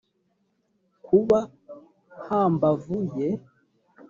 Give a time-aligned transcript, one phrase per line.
[1.03, 1.39] nkuba
[2.25, 3.27] hambavu ye